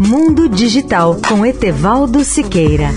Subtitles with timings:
[0.00, 2.90] Mundo Digital com Etevaldo Siqueira.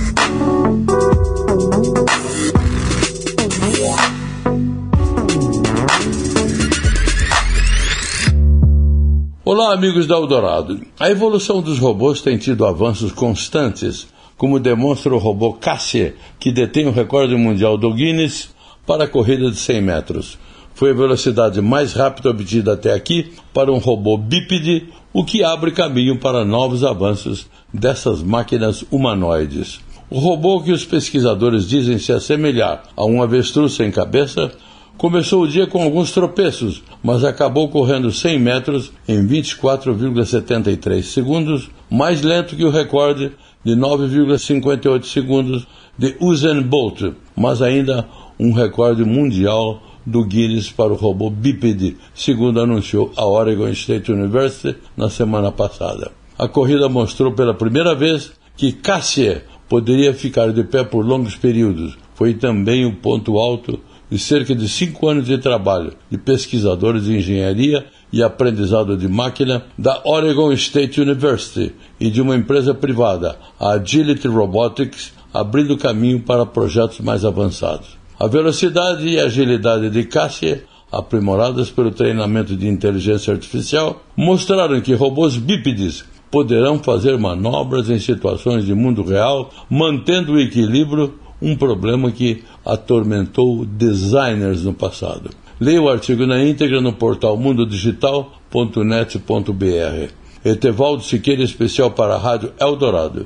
[9.43, 10.79] Olá, amigos da Eldorado.
[11.00, 14.08] A evolução dos robôs tem tido avanços constantes,
[14.38, 18.54] como demonstra o robô Cassie, que detém o recorde mundial do Guinness
[18.86, 20.38] para a corrida de 100 metros.
[20.82, 25.70] Foi a velocidade mais rápida obtida até aqui para um robô bípede, o que abre
[25.70, 29.80] caminho para novos avanços dessas máquinas humanoides.
[30.09, 34.52] O robô que os pesquisadores dizem se assemelhar a um avestruz sem cabeça
[34.98, 42.23] começou o dia com alguns tropeços, mas acabou correndo 100 metros em 24,73 segundos, mais
[42.23, 43.31] lento que o recorde
[43.63, 48.08] de 9,58 segundos de Usain Bolt, mas ainda
[48.39, 54.78] um recorde mundial do Guinness para o robô bípede, segundo anunciou a Oregon State University
[54.96, 56.12] na semana passada.
[56.38, 61.98] A corrida mostrou pela primeira vez que Cassie poderia ficar de pé por longos períodos.
[62.16, 67.16] Foi também o ponto alto de cerca de cinco anos de trabalho de pesquisadores de
[67.16, 73.72] engenharia e aprendizado de máquina da Oregon State University e de uma empresa privada, a
[73.72, 78.00] Agility Robotics, abrindo caminho para projetos mais avançados.
[78.22, 85.38] A velocidade e agilidade de Cassia, aprimoradas pelo treinamento de inteligência artificial, mostraram que robôs
[85.38, 92.44] bípedes poderão fazer manobras em situações de mundo real, mantendo o equilíbrio, um problema que
[92.63, 95.31] atormentou designers no passado.
[95.59, 100.13] Leia o artigo na íntegra no portal mundodigital.net.br.
[100.45, 103.25] Etevaldo Siqueira, especial para a Rádio Eldorado.